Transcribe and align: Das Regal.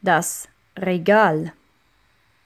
Das 0.00 0.48
Regal. 0.76 1.52